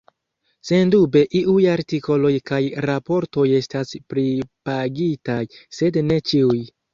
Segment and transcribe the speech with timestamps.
[0.67, 5.39] Sendube iuj artikoloj kaj raportoj estas pripagitaj,
[5.81, 6.59] sed ne ĉiuj.